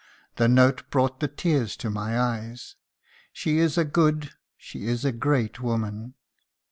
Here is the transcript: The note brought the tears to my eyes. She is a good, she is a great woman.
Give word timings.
The 0.37 0.47
note 0.47 0.89
brought 0.89 1.19
the 1.19 1.27
tears 1.27 1.77
to 1.77 1.91
my 1.91 2.19
eyes. 2.19 2.75
She 3.31 3.59
is 3.59 3.77
a 3.77 3.85
good, 3.85 4.31
she 4.57 4.87
is 4.87 5.05
a 5.05 5.11
great 5.11 5.61
woman. 5.61 6.15